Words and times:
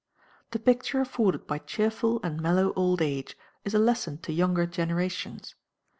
The 0.49 0.57
picture 0.57 0.99
afforded 0.99 1.45
by 1.45 1.59
cheerful 1.59 2.19
and 2.23 2.41
mellow 2.41 2.73
old 2.75 3.03
age 3.03 3.37
is 3.63 3.75
a 3.75 3.77
lesson 3.77 4.17
to 4.23 4.33
younger 4.33 4.65
generations. 4.65 5.53